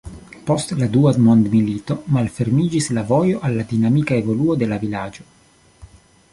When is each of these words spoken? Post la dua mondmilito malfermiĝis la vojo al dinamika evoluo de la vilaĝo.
Post 0.45 0.71
la 0.77 0.87
dua 0.95 1.11
mondmilito 1.25 1.97
malfermiĝis 2.15 2.89
la 2.99 3.05
vojo 3.13 3.45
al 3.51 3.63
dinamika 3.75 4.21
evoluo 4.23 4.59
de 4.63 4.71
la 4.73 4.81
vilaĝo. 4.87 5.31